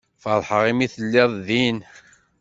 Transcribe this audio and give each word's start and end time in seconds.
Feṛḥeɣ 0.23 0.61
imi 0.71 0.87
telliḍ 0.93 1.31
din. 1.47 1.77